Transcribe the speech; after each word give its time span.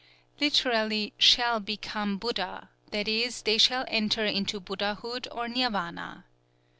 _"Literally, 0.41 1.13
"shall 1.19 1.59
become 1.59 2.17
Buddha;" 2.17 2.71
that 2.89 3.07
is, 3.07 3.43
they 3.43 3.59
shall 3.59 3.85
enter 3.87 4.25
into 4.25 4.59
Buddhahood 4.59 5.27
or 5.31 5.47
Nirvana. 5.47 6.25